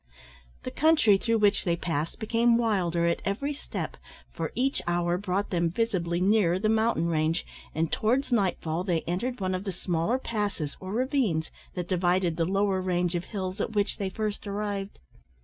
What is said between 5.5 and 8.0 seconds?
them visibly nearer the mountain range, and